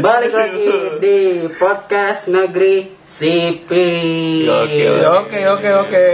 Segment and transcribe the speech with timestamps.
[0.00, 4.48] Balik lagi di podcast negeri Sipil.
[4.48, 4.96] Gokil.
[5.04, 6.08] Oke oke oke.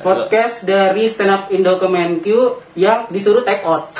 [0.00, 2.24] Podcast dari stand up Indo Kemenq
[2.72, 3.92] yang disuruh take out.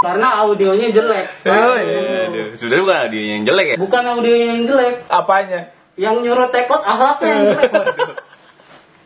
[0.00, 1.44] Karena audionya jelek.
[1.44, 2.56] Oh, iya.
[2.56, 3.76] Sebenarnya bukan audio yang jelek ya.
[3.76, 5.76] Bukan audionya yang jelek, Apanya?
[6.00, 7.70] yang nyuruh take out akhlaknya yang jelek.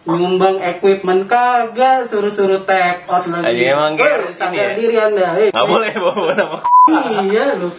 [0.05, 3.45] Nyumbang equipment kagak, suruh-suruh take out lagi.
[3.57, 4.69] Aja emang kayak sadar ini ya.
[4.77, 5.27] diri anda.
[5.39, 5.49] eh.
[5.49, 6.59] Nggak boleh bawa nama.
[7.25, 7.73] Iya lu.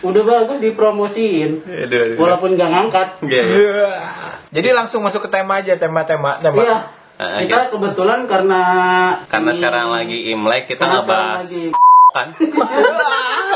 [0.00, 1.64] Udah bagus dipromosiin.
[1.64, 2.16] Aduh, aduh.
[2.16, 3.08] Walaupun gak ngangkat.
[3.24, 3.88] Iya, iya.
[4.54, 6.60] Jadi langsung masuk ke tema aja tema-tema tema.
[6.60, 6.78] Iya.
[7.18, 8.60] Ah, Kita kebetulan karena
[9.26, 11.72] Karena ini- sekarang lagi Imlek kita ngebahas lagi
[12.14, 12.28] kan.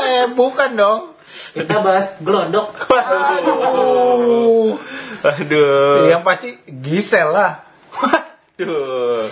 [0.03, 1.12] Eh, bukan dong.
[1.53, 2.73] Kita bahas glodok.
[2.89, 4.77] Aduh.
[5.23, 6.09] Aduh.
[6.09, 7.63] Yang pasti Gisel lah.
[8.57, 9.25] Aduh.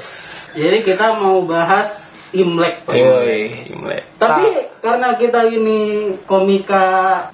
[0.55, 2.88] Jadi kita mau bahas Imlek.
[2.88, 2.96] Pak.
[2.96, 3.71] Yoi.
[3.76, 4.04] Imlek.
[4.16, 4.48] Tapi
[4.80, 6.85] karena kita ini komika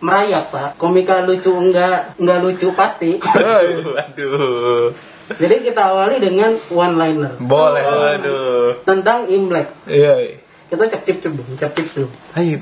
[0.02, 0.70] merayap, Pak.
[0.81, 3.22] Komika lucu enggak enggak lucu pasti.
[3.22, 3.94] Aduh.
[3.94, 4.90] Aduh.
[5.28, 7.84] Jadi kita awali dengan one liner Boleh.
[8.16, 8.80] Aduh.
[8.88, 9.68] tentang Imlek.
[9.86, 10.40] Iya.
[10.68, 12.08] Kita cap cip cip dulu, cap cip dulu.
[12.36, 12.59] Ayo.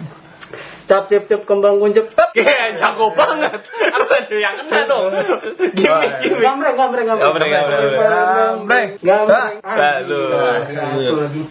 [0.85, 2.05] Cap cip cip kembang kuncup.
[2.37, 3.57] Kayak jago banget.
[3.65, 5.09] Harus ada yang kena dong.
[5.73, 6.39] Gimik, gimik.
[6.45, 7.25] Gambreng, gambreng, gambreng.
[7.25, 8.89] Gambreng, gambreng.
[9.01, 9.53] Gambreng.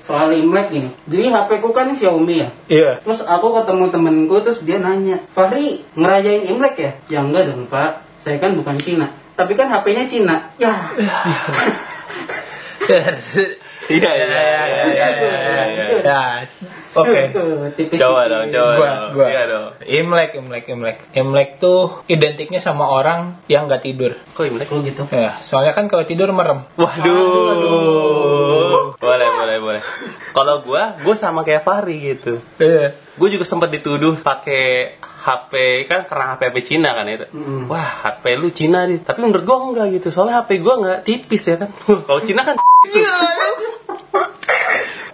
[0.07, 0.91] Soal Imlek ini.
[1.11, 2.49] Jadi HP ku kan Xiaomi ya.
[2.71, 2.91] Iya.
[3.03, 6.93] Terus aku ketemu temenku terus dia nanya, Fahri ngerayain Imlek ya?
[7.11, 9.11] Ya enggak dong Pak, saya kan bukan Cina.
[9.35, 10.37] Tapi kan HP-nya Cina.
[10.63, 10.75] Ya.
[13.85, 15.09] Iya, iya, iya, iya, iya,
[15.69, 16.01] iya.
[16.01, 16.23] Ya.
[16.95, 17.23] Oke.
[17.75, 17.99] Tipis.
[17.99, 19.11] Coba dong, coba Gua, dong.
[19.19, 19.27] gua.
[19.27, 19.69] Iya dong.
[19.83, 20.97] Imlek, Imlek, Imlek.
[21.13, 24.15] Imlek tuh identiknya sama orang yang nggak tidur.
[24.35, 24.69] Kok Imlek?
[24.71, 25.03] Oh gitu.
[25.11, 26.63] Ya, soalnya kan kalau tidur merem.
[26.79, 28.15] Waduh.
[28.99, 29.83] Boleh, boleh, boleh.
[30.33, 32.39] Kalau gua, gua sama kayak Fahri gitu.
[32.59, 32.95] Iya.
[33.15, 35.53] Gue juga sempat dituduh pakai HP
[35.89, 37.25] kan karena HP HP Cina kan itu.
[37.33, 37.71] Mm.
[37.71, 39.01] Wah, HP lu Cina nih.
[39.07, 40.13] Tapi menurut gua enggak gitu.
[40.13, 41.71] Soalnya HP gua enggak tipis ya kan.
[42.09, 42.61] Kalau Cina kan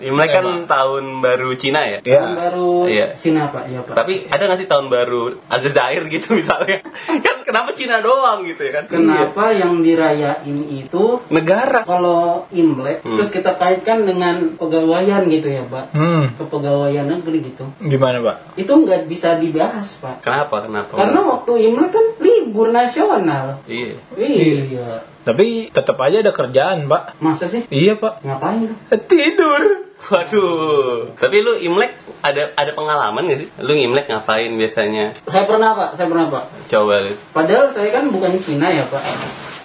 [0.01, 1.99] Imlek kan tahun baru Cina ya.
[1.99, 2.21] Tahun Iya.
[2.37, 3.07] baru Iya.
[3.15, 3.95] Cina Pak, ya Pak.
[3.95, 6.81] Tapi ada nggak sih tahun baru Aljazair gitu misalnya?
[7.21, 8.85] kan kenapa Cina doang gitu ya kan?
[8.87, 11.83] Kenapa yang dirayain itu Negara.
[11.83, 13.17] kalau Imlek Hmm.
[13.17, 15.93] terus kita kaitkan dengan pegawaian gitu ya Pak?
[15.93, 16.33] Hmm.
[16.35, 17.65] Kepegawaian negeri gitu.
[17.79, 18.37] Gimana, Pak?
[18.57, 20.21] Itu nggak bisa dibahas Pak.
[20.21, 20.63] Kenapa?
[20.63, 20.93] Kenapa?
[20.95, 23.61] Karena waktu Imlek kan libur nasional.
[23.67, 23.97] iya.
[24.17, 25.05] Iya.
[25.21, 27.21] Tapi tetap aja ada kerjaan, Pak.
[27.21, 27.69] Masa sih?
[27.69, 28.25] Iya, Pak.
[28.25, 28.73] Ngapain?
[29.05, 29.90] Tidur.
[30.09, 31.13] Waduh.
[31.13, 31.93] Tapi lu Imlek
[32.25, 33.49] ada ada pengalaman gak sih?
[33.61, 35.13] Lu Imlek ngapain biasanya?
[35.29, 36.45] Saya pernah Pak, saya pernah Pak.
[36.73, 37.13] Coba lu.
[37.37, 39.05] Padahal saya kan bukan Cina ya Pak.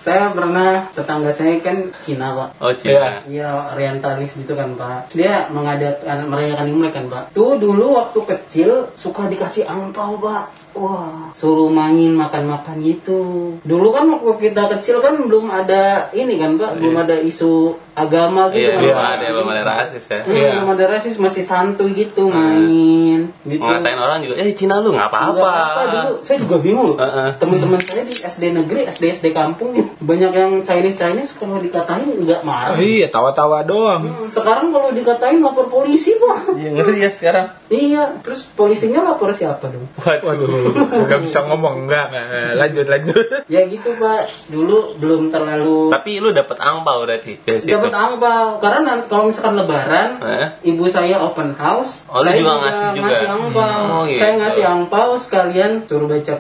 [0.06, 2.50] Saya pernah tetangga saya kan Cina Pak.
[2.62, 3.26] Oh Cina.
[3.26, 5.16] Iya orientalis gitu kan Pak.
[5.16, 7.24] Dia mengadakan merayakan Imlek kan Pak.
[7.34, 10.65] Tuh dulu waktu kecil suka dikasih angpau Pak.
[10.76, 13.20] Wah, suruh main makan-makan gitu.
[13.62, 17.52] Dulu kan waktu kita kecil kan belum ada ini kan Pak, belum ada isu
[17.94, 18.82] agama gitu Iya, kan.
[18.84, 20.20] belum ada, belum ada rasis ya.
[20.22, 20.50] Hmm, Iya.
[20.54, 23.64] belum ada rasis masih santuy gitu main gitu.
[23.64, 25.40] Ngatain orang juga, eh Cina lu nggak apa-apa.
[25.40, 26.14] apa-apa dulu.
[26.20, 26.98] Saya juga bingung loh.
[26.98, 27.30] Heeh.
[27.38, 32.44] Teman-teman saya di SD negeri, SD SD kampung banyak yang Chinese Chinese kalau dikatain nggak
[32.44, 32.76] marah.
[32.76, 34.04] Oh, iya, tawa-tawa doang.
[34.04, 36.52] Hmm, Sekarang kalau dikatain lapor polisi pak.
[36.54, 37.48] Iya ngeri ya sekarang.
[37.68, 39.88] iya, terus polisinya lapor siapa dong?
[39.98, 42.52] Waduh, nggak bisa ngomong enggak, enggak.
[42.58, 43.26] Lanjut, lanjut.
[43.46, 44.26] Ya gitu pak.
[44.50, 48.46] Dulu belum terlalu Tapi lu dapet angpau berarti dapat angpau.
[48.58, 50.48] Karena nanti kalau misalkan Lebaran, Hah?
[50.66, 53.04] ibu saya open house, Oh, lu saya juga ngasih juga?
[53.06, 53.76] ngasih angpau.
[53.76, 54.20] Hmm, oh, gitu.
[54.22, 56.34] Saya ngasih angpau sekalian suruh baca.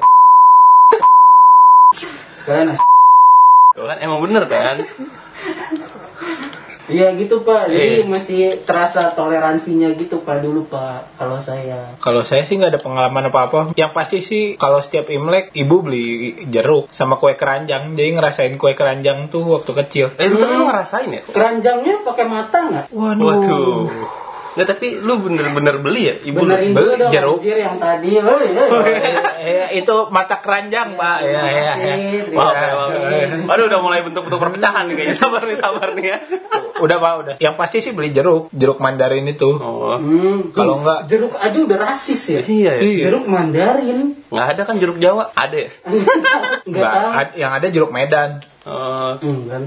[2.35, 2.77] sekalian
[3.75, 4.79] Tuh kan emang bener kan?
[6.85, 8.09] Iya gitu pak, jadi Iya.
[8.09, 11.97] masih terasa toleransinya gitu pak dulu pak kalau saya.
[11.97, 13.73] Kalau saya sih nggak ada pengalaman apa-apa.
[13.73, 17.97] Yang pasti sih kalau setiap Imlek ibu beli jeruk sama kue keranjang.
[17.97, 20.05] Jadi ngerasain kue keranjang tuh waktu kecil.
[20.21, 21.21] Eh tapi lu ngerasain ya?
[21.25, 22.85] Keranjangnya pakai mata nggak?
[22.93, 23.89] Waduh.
[24.55, 26.15] Nggak tapi lu bener-bener beli ya?
[26.17, 26.47] Ibu lu?
[26.47, 27.37] Benerin beli dong jeruk.
[27.37, 28.09] anjir yang tadi.
[28.15, 28.91] Woi, woi.
[29.37, 31.17] Eh, itu mata keranjang, Pak.
[31.21, 31.95] Ya, ya, ya.
[32.23, 32.71] Terima Maaf, kasih.
[32.95, 33.45] ya, maaf.
[33.45, 35.15] Waduh udah mulai bentuk-bentuk perpecahan nih kayaknya.
[35.15, 36.17] Sabar nih, sabar nih ya.
[36.75, 37.35] Udah, Pak, udah.
[37.37, 39.49] Yang pasti sih beli jeruk, jeruk mandarin itu.
[39.51, 39.95] Oh.
[39.95, 42.41] Hmm, Kalau tuh, nggak- jeruk aja udah rasis ya.
[42.41, 42.81] Iya ya.
[42.81, 43.03] Iya.
[43.05, 43.99] Jeruk Mandarin.
[44.25, 45.29] Nggak ada kan jeruk Jawa?
[45.31, 45.69] Ada ya?
[46.63, 47.09] Enggak Nggak, tahu.
[47.11, 48.29] ad- yang ada jeruk Medan.
[48.63, 49.19] Oh.
[49.19, 49.63] Hmm, kan.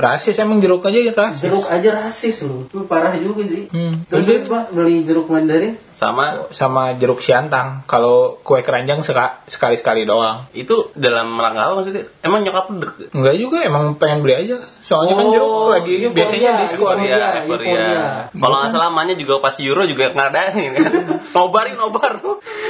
[0.00, 1.42] Rasis emang jeruk aja ya rasis.
[1.42, 2.64] Jeruk aja rasis loh.
[2.64, 3.68] Itu parah juga sih.
[3.68, 4.00] Hmm.
[4.06, 5.76] Terus Terus Pak beli jeruk Mandarin?
[5.92, 7.84] Sama sama jeruk siantang.
[7.84, 10.48] Kalau kue keranjang seka- sekali-sekali doang.
[10.52, 12.08] itu dalam rangka apa maksudnya?
[12.20, 13.12] Emang nyokap lu dek?
[13.12, 14.56] Enggak juga, emang pengen beli aja.
[14.80, 16.96] Soalnya kan Oh, jeruk lagi euforia, biasanya diskon.
[16.96, 17.18] Korea.
[17.44, 18.00] euforia.
[18.32, 20.90] Kalau nggak salah mainnya juga pas Euro juga ngadain kan.
[21.20, 22.12] Nobarin nobar.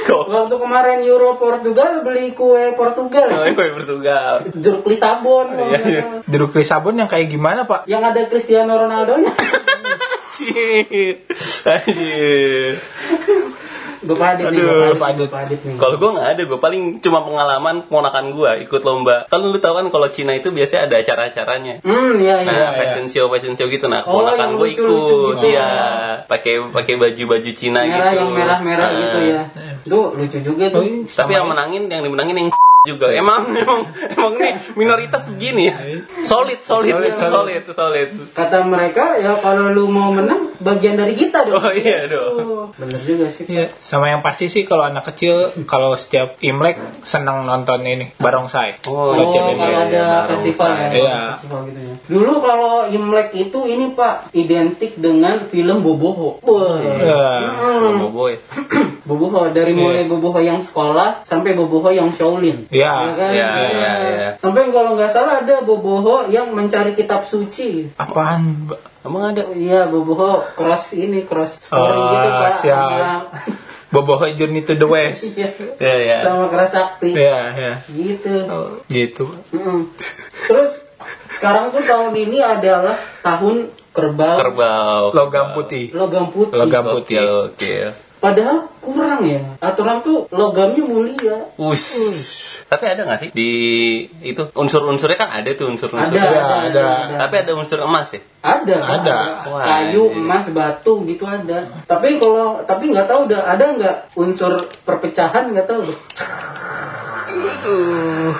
[0.03, 3.27] Waktu kemarin Euro Portugal beli kue Portugal.
[3.31, 4.33] Oh, iya, Portugal.
[4.51, 5.47] Jeruk Lisabon.
[5.53, 6.03] Iya, iya.
[6.25, 7.85] Jeruk Lisabon yang kayak gimana pak?
[7.85, 9.33] Yang ada Cristiano Ronaldo-nya.
[10.41, 11.15] Anjir.
[11.65, 12.73] Anjir.
[14.01, 15.29] Bapak Adit nih, Aduh, Bapak Adit.
[15.29, 15.75] Adit, Bapak Adit nih.
[15.77, 19.29] Kalau gue nggak ada, gue paling cuma pengalaman keponakan gue ikut lomba.
[19.29, 21.85] Kalau lu tahu kan kalau Cina itu biasanya ada acara-acaranya.
[21.85, 22.49] Hmm, iya iya.
[22.49, 22.69] Nah, iya.
[22.81, 23.85] fashion show, fashion show gitu.
[23.85, 25.45] Nah, Oh, gue ikut, gitu.
[25.45, 25.69] iya,
[26.25, 28.17] pakai pakai baju-baju Cina merah gitu.
[28.25, 29.41] yang merah-merah Nah, gitu ya.
[29.81, 30.83] Itu lucu juga Oh, tuh.
[30.83, 31.07] iya.
[31.07, 32.49] Tapi yang menangin, yang dimenangin yang
[32.81, 33.13] juga.
[33.13, 35.77] Emang, emang, emang nih minoritas begini ya.
[36.23, 37.63] Solid, solid, Solid, solid, solid.
[37.77, 38.07] solid.
[38.33, 41.61] Kata mereka ya kalau lu mau menang bagian dari kita dong.
[41.61, 42.33] Oh iya dong.
[42.41, 43.45] Oh, Bener juga sih.
[43.45, 48.81] Iya, sama yang pasti sih kalau anak kecil kalau setiap Imlek senang nonton ini barongsai.
[48.89, 50.87] Oh, Oh, Kalau ada iya, festival ya.
[50.89, 51.19] Iya.
[51.35, 51.93] festival gitu ya.
[52.09, 56.41] Dulu kalau Imlek itu ini Pak identik dengan film Boboho.
[56.41, 56.81] Wah.
[56.81, 57.25] Iya.
[57.53, 58.41] Oh, boy.
[58.41, 58.89] Boboho
[59.49, 62.67] dari mulai Boboho yang sekolah sampai Boboho yang Shaolin.
[62.67, 63.11] Iya.
[63.11, 63.31] kan?
[63.31, 64.29] Iya, iya, iya.
[64.35, 67.91] Sampai kalau nggak salah ada Boboho yang mencari kitab suci.
[67.95, 68.69] Apaan?
[69.01, 69.49] Emang ada?
[69.49, 72.51] Iya, Boboho cross ini cross story Oh, gitu Pak.
[72.57, 72.89] siap.
[72.91, 73.27] Sama-
[73.93, 75.35] Boboho Journey to the West.
[75.35, 75.51] Iya.
[75.75, 76.17] Iya, iya.
[76.23, 77.11] Sama keras sakti.
[77.11, 77.73] Iya, iya.
[77.85, 78.33] Gitu.
[78.47, 79.27] Oh, gitu.
[79.51, 79.91] Mm-mm.
[80.47, 80.87] Terus
[81.31, 85.03] sekarang tuh tahun ini adalah tahun kerbau Kerbau.
[85.11, 85.91] Logam putih.
[85.91, 86.55] logam putih.
[86.55, 87.19] Logam Oke, putih.
[87.51, 87.75] oke.
[88.21, 89.41] Padahal kurang ya.
[89.57, 91.49] Aturan tuh logamnya mulia.
[91.57, 91.83] Us.
[92.71, 93.51] Tapi ada nggak sih di
[94.23, 96.07] itu unsur-unsurnya kan ada tuh unsur-unsur.
[96.07, 96.83] Ada, Iya, ada, ada.
[97.03, 97.15] ada.
[97.27, 98.21] Tapi ada unsur emas ya.
[98.45, 99.17] Ada, Ada.
[99.51, 100.17] Wah, Kayu, iya.
[100.21, 101.67] emas, batu gitu ada.
[101.89, 104.55] Tapi kalau tapi nggak tahu udah ada nggak unsur
[104.87, 105.83] perpecahan nggak tahu.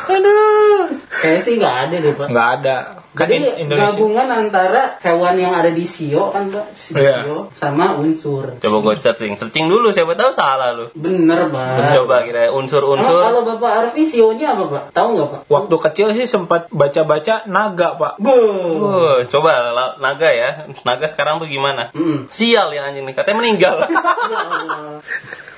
[0.07, 0.87] Aduh.
[1.21, 2.27] Kayak sih nggak ada deh pak.
[2.31, 2.77] Nggak ada.
[3.11, 3.91] Kan Jadi in- Indonesia.
[3.91, 7.27] gabungan antara hewan yang ada di sio kan Iya.
[7.27, 8.55] sio sama unsur.
[8.55, 10.87] Coba gue searching, searching dulu siapa tahu salah lu.
[10.95, 11.91] Bener pak.
[11.91, 13.19] Coba kita unsur-unsur.
[13.21, 14.83] kalau bapak Arfi sionya apa pak?
[14.95, 15.41] Tahu nggak pak?
[15.45, 18.13] Waktu kecil sih sempat baca-baca naga, Pak.
[18.17, 20.71] Uh, coba naga ya.
[20.81, 21.91] Naga sekarang tuh gimana?
[21.91, 22.31] Mm.
[22.31, 23.75] Sial yang anjing nih, katanya meninggal.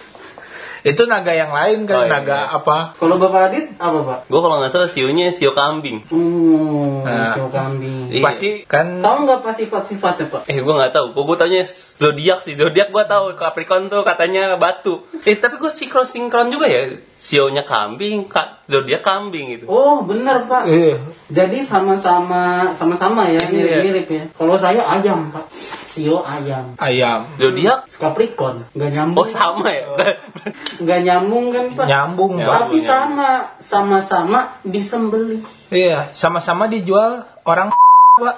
[0.84, 2.56] Itu naga yang lain kan, Oh, iya, naga iya.
[2.56, 2.78] apa?
[2.94, 4.20] Kalau bapak Adit apa pak?
[4.26, 6.04] gue kalau nggak salah sionya sio kambing.
[6.08, 7.32] Hmm, Nah.
[7.32, 8.12] sio kambing.
[8.12, 8.20] Iya.
[8.22, 10.42] Pasti kan Tahu nggak apa sifat-sifatnya pak?
[10.46, 11.64] Eh gue nggak tahu, gue tanya
[11.96, 15.02] zodiak sih, zodiak gue tahu Capricorn tuh katanya batu.
[15.24, 19.66] Eh tapi gue sinkron sinkron juga ya, sionya kambing, ka, zodiak kambing gitu.
[19.66, 20.68] Oh bener pak.
[20.68, 21.00] Iya.
[21.32, 23.48] Jadi sama-sama sama-sama ya Iya.
[23.48, 24.24] mirip-mirip ya.
[24.32, 25.48] Kalau saya ayam pak,
[25.94, 26.74] sio ayam.
[26.82, 27.30] ayam.
[27.38, 29.22] Zodiak, Capricorn nggak nyambung.
[29.22, 29.86] oh sama ya.
[30.82, 31.86] Nggak nyambung kan pak?
[31.86, 32.48] Nyambung, Ya.
[32.50, 32.58] Pak.
[32.66, 33.30] Tapi sama
[33.62, 35.46] sama-sama disembelih.
[35.70, 37.70] Iya, sama-sama dijual orang
[38.18, 38.38] Pak.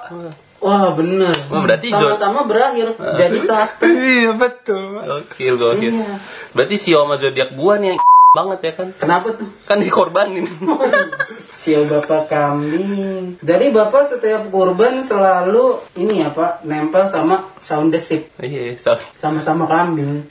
[0.56, 1.32] Wah bener.
[1.48, 3.84] Oh, berarti sama-sama berakhir jadi satu.
[4.12, 5.00] Iya, betul.
[5.00, 5.92] Gokil, gokil.
[5.96, 6.16] Iya.
[6.52, 8.00] Berarti sio sama zodiak gua nih yang
[8.32, 8.88] banget ya kan?
[8.96, 9.48] Kenapa tuh?
[9.64, 10.44] Kan dikorbanin.
[11.56, 13.40] Sio bapak kambing.
[13.40, 19.64] Jadi bapak setiap kurban selalu ini ya pak nempel sama sound desip Iya, so, sama-sama
[19.64, 20.28] kambing.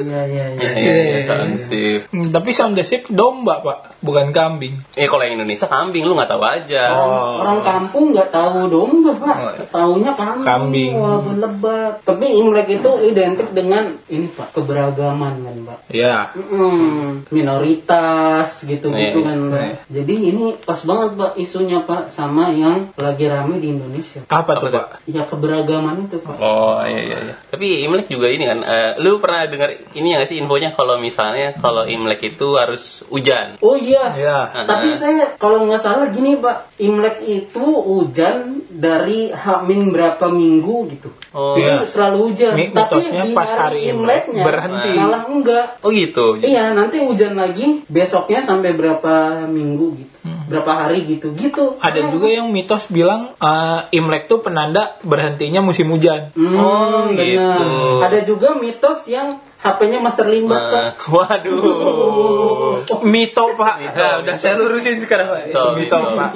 [0.00, 0.70] Iya iya iya.
[0.72, 2.00] iya, iya, iya, sip.
[2.08, 4.74] Hmm, Tapi sound desip domba, Pak, bukan kambing.
[4.94, 6.84] Eh kalau yang Indonesia kambing lu nggak tahu aja.
[6.96, 7.40] Oh.
[7.40, 9.64] Orang kampung nggak tahu domba pak, Oh, iya.
[9.68, 10.90] taunya kambing, Kambing.
[10.96, 11.92] walaupun lebat.
[12.02, 15.78] Tapi Imlek itu identik dengan ini pak keberagaman kan pak.
[15.88, 16.32] Iya.
[16.34, 17.28] Mm,
[17.74, 19.68] minoritas gitu-gitu Iya, kan pak.
[19.86, 24.22] Jadi ini pas banget pak isunya pak sama yang lagi rame di Indonesia.
[24.26, 24.70] Apa, Apa tuh?
[24.70, 24.86] Pak?
[25.06, 26.36] Ya keberagaman itu pak.
[26.38, 27.34] Oh iya iya iya.
[27.48, 28.58] Tapi Imlek juga ini kan.
[28.62, 33.02] eh, lu pernah dengar ini ya nggak sih infonya kalau misalnya kalau Imlek itu harus
[33.06, 33.58] hujan.
[33.58, 34.12] Oh iya.
[34.12, 34.40] Iya.
[34.64, 41.10] Tapi saya kalau nggak salah gini pak, Imlek itu hujan dari Hamin berapa minggu gitu.
[41.30, 41.86] Oh, Jadi iya.
[41.86, 42.52] selalu hujan.
[42.54, 44.90] Mi- Tapi mitosnya di pas hari Imlek Imleknya berhenti.
[44.94, 45.66] malah enggak.
[45.80, 46.38] Oh gitu.
[46.38, 49.12] Iya, nanti hujan lagi besoknya sampai berapa
[49.44, 50.10] minggu gitu.
[50.20, 50.44] Hmm.
[50.46, 51.32] Berapa hari gitu.
[51.32, 51.78] Gitu.
[51.78, 56.30] Ada juga yang mitos bilang eh, Imlek tuh penanda berhentinya musim hujan.
[56.32, 57.18] Hmm, Oh, benar.
[57.18, 57.68] gitu.
[58.00, 60.80] Ada juga mitos yang HP-nya Master Limbat, Pak.
[60.80, 62.80] Eh, waduh.
[63.12, 63.74] Mito, Pak.
[63.76, 65.40] Mito, Nah, udah saya lurusin sekarang, Pak.
[65.46, 66.16] Mito, mito, mito.
[66.16, 66.30] Pak.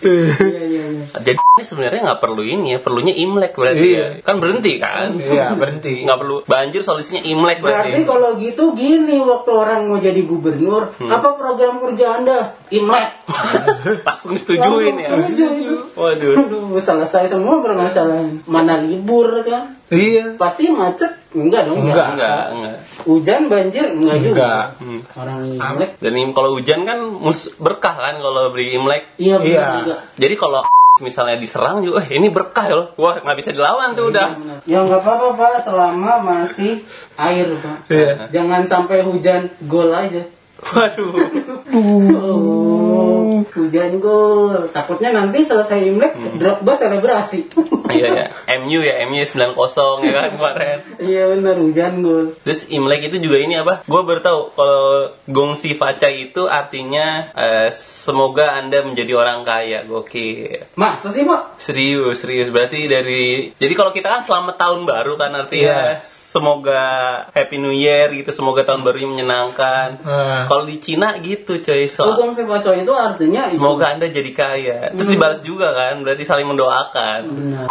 [0.00, 0.24] Iya,
[0.64, 1.04] iya, iya.
[1.14, 4.06] Jadi sebenarnya nggak perlu ini ya, perlunya Imlek berarti Iya.
[4.18, 4.24] ya.
[4.24, 5.12] Kan berhenti kan?
[5.14, 5.92] Iya, berhenti.
[6.06, 8.02] Nggak perlu banjir solusinya Imlek Berarti berarti.
[8.04, 11.10] kalau gitu gini waktu orang mau jadi gubernur, Hmm.
[11.10, 12.56] apa program kerja Anda?
[12.70, 13.28] Imlek.
[14.08, 15.08] Langsung setujuin ya.
[15.12, 15.72] Langsung setuju.
[15.94, 16.32] Waduh.
[16.40, 18.40] Aduh, selesai semua permasalahan.
[18.44, 19.76] Mana libur kan?
[19.88, 20.34] Iya.
[20.34, 21.23] Pasti macet?
[21.34, 21.82] Enggak dong.
[21.82, 22.08] Enggak.
[22.14, 22.76] Enggak, enggak.
[23.04, 23.84] Hujan banjir?
[23.90, 24.30] Enggak juga.
[24.30, 24.64] Enggak.
[24.78, 25.00] Hmm.
[25.18, 25.90] Orang Imlek.
[25.98, 29.18] Dan im- kalau hujan kan mus berkah kan kalau beli Imlek.
[29.18, 29.66] Iya benar Iya.
[29.82, 29.96] juga.
[30.14, 30.60] Jadi kalau
[31.02, 32.86] misalnya diserang juga, eh ini berkah loh.
[32.94, 34.28] Wah nggak bisa dilawan tuh udah.
[34.32, 34.58] Benar.
[34.62, 36.86] Ya nggak apa-apa pak, selama masih
[37.16, 37.78] air pak.
[37.90, 38.12] Iya.
[38.30, 40.22] Jangan sampai hujan gol aja.
[40.64, 41.12] Waduh.
[43.04, 44.68] Oh, hujan gol.
[44.70, 47.40] Takutnya nanti selesai Imlek, Drogba selebrasi.
[47.84, 48.26] Iya ya.
[48.58, 49.54] MU ya, MU 9-0
[50.02, 50.78] ya kan kemarin.
[50.98, 52.26] iya benar, hujan gol.
[52.42, 53.84] Terus Imlek itu juga ini apa?
[53.84, 54.88] Gue baru tahu kalau
[55.24, 59.84] gongsi faca itu artinya eh, semoga anda menjadi orang kaya.
[59.84, 60.74] Gokil.
[60.74, 61.60] Masa sih pak?
[61.60, 62.48] Serius, serius.
[62.48, 65.62] Berarti dari jadi kalau kita kan selamat tahun baru kan artinya
[65.94, 66.02] Iya.
[66.02, 66.82] semoga
[67.30, 69.88] Happy New Year gitu, semoga tahun barunya menyenangkan.
[70.00, 70.44] Nah.
[70.44, 71.86] Kalau di Cina gitu coy.
[71.86, 73.58] So- Oh, gong sepaco itu artinya itu.
[73.58, 74.78] semoga anda jadi kaya.
[74.94, 77.20] Terus dibalas juga kan, berarti saling mendoakan.
[77.28, 77.68] Benar.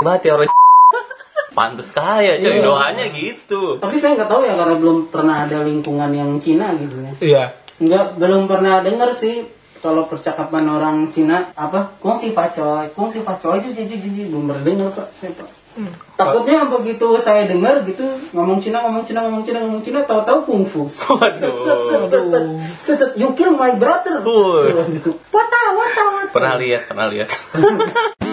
[0.00, 0.48] Berarti orang
[1.58, 2.62] pantes kaya coy, Iya.
[2.62, 3.76] doanya gitu.
[3.78, 7.12] Tapi saya nggak tahu ya karena belum pernah ada lingkungan yang Cina gitu ya.
[7.20, 7.44] Iya.
[7.80, 9.44] Nggak, belum pernah dengar sih
[9.80, 14.52] kalau percakapan orang Cina apa kong si facoy kong si facoy itu jadi jadi belum
[14.52, 15.48] pernah dengar pak saya pak
[16.18, 18.02] takutnya begitu saya dengar gitu
[18.34, 20.84] ngomong Cina ngomong Cina ngomong Cina ngomong Cina tahu-tahu kungfu.
[21.18, 22.58] Waduh.
[23.16, 24.20] You kill my brother.
[25.30, 27.30] Wata wata wata Pernah lihat, pernah lihat.